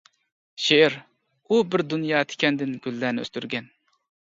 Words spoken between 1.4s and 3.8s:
ئۇ-بىر دۇنيا تىكەندىن گۈللەرنى ئۆستۈرگەن.